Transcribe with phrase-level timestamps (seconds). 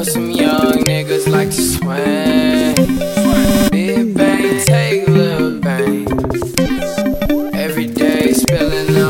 [0.00, 2.74] know some young niggas like to swang.
[3.70, 6.06] Big bang, take little bang.
[7.54, 9.09] Every day spilling up.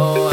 [0.00, 0.27] oh.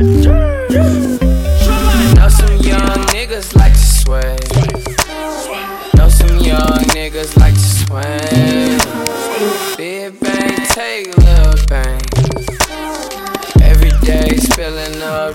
[0.00, 0.14] Know
[2.28, 4.38] some young niggas like to swang.
[5.96, 8.78] Know some young niggas like to swang.
[9.76, 11.12] Big bang, take
[11.66, 12.00] bang.
[13.60, 15.34] Every day spilling up.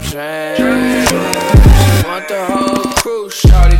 [2.07, 3.75] Want the whole crew, shorty.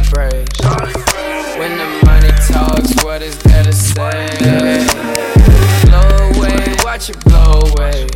[1.58, 4.28] When the money talks, what is to say?
[5.86, 8.08] Blow away, watch it blow away.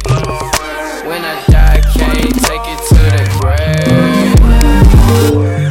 [1.07, 3.23] When I die, can't take it to the
[5.39, 5.66] grave.